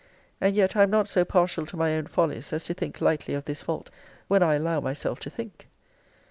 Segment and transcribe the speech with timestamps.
[0.41, 3.35] And yet I am not so partial to my own follies as to think lightly
[3.35, 3.91] of this fault,
[4.27, 5.67] when I allow myself to think.